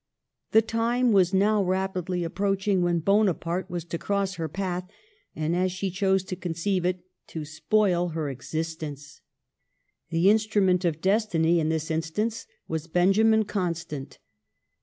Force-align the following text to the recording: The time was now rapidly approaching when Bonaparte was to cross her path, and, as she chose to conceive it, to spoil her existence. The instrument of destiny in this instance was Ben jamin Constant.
The 0.51 0.63
time 0.63 1.11
was 1.11 1.31
now 1.31 1.61
rapidly 1.61 2.23
approaching 2.23 2.81
when 2.81 3.01
Bonaparte 3.01 3.69
was 3.69 3.85
to 3.85 3.99
cross 3.99 4.33
her 4.33 4.49
path, 4.49 4.89
and, 5.35 5.55
as 5.55 5.71
she 5.71 5.91
chose 5.91 6.23
to 6.23 6.35
conceive 6.35 6.85
it, 6.85 7.05
to 7.27 7.45
spoil 7.45 8.07
her 8.07 8.27
existence. 8.27 9.21
The 10.09 10.31
instrument 10.31 10.85
of 10.85 11.01
destiny 11.01 11.59
in 11.59 11.69
this 11.69 11.91
instance 11.91 12.47
was 12.67 12.87
Ben 12.87 13.13
jamin 13.13 13.45
Constant. 13.47 14.17